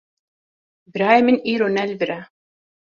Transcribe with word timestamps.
Birayê 0.91 1.21
min 1.25 1.37
îro 1.53 1.67
ne 1.75 1.83
li 1.89 1.95
vir 1.99 2.11
e. 2.17 2.19